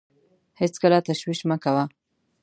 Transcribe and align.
هېڅکله 0.59 0.97
تشویش 1.07 1.39
مه 1.49 1.57
کوه. 1.63 1.83